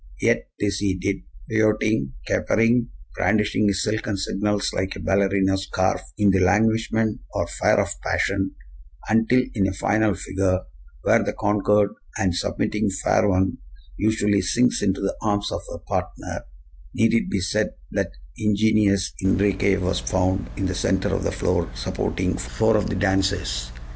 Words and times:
Yet 0.19 0.47
this 0.59 0.79
he 0.79 0.97
did, 0.97 1.17
pirouetting, 1.47 2.13
capering, 2.25 2.87
brandishing 3.15 3.67
his 3.67 3.83
silken 3.83 4.17
signals 4.17 4.73
like 4.73 4.95
a 4.95 4.99
ballerina's 4.99 5.65
scarf 5.65 6.01
in 6.17 6.31
the 6.31 6.39
languishment 6.39 7.21
or 7.35 7.45
fire 7.45 7.79
of 7.79 7.89
passion, 8.01 8.55
until, 9.09 9.43
in 9.53 9.67
a 9.67 9.73
final 9.73 10.15
figure, 10.15 10.61
where 11.03 11.23
the 11.23 11.33
conquered 11.33 11.91
and 12.17 12.33
submitting 12.33 12.89
fair 12.89 13.29
one 13.29 13.59
usually 13.95 14.41
sinks 14.41 14.81
into 14.81 15.01
the 15.01 15.15
arms 15.21 15.51
of 15.51 15.61
her 15.71 15.77
partner, 15.77 16.45
need 16.95 17.13
it 17.13 17.29
be 17.29 17.39
said 17.39 17.75
that 17.91 18.09
the 18.35 18.45
ingenious 18.45 19.13
Enriquez 19.21 19.79
was 19.79 19.99
found 19.99 20.49
in 20.57 20.65
the 20.65 20.73
center 20.73 21.09
of 21.09 21.23
the 21.23 21.31
floor 21.31 21.69
supporting 21.75 22.35
four 22.39 22.75
of 22.75 22.89
the 22.89 22.95
dancers! 22.95 23.71